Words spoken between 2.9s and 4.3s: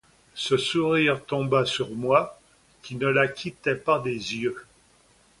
ne la quittais pas des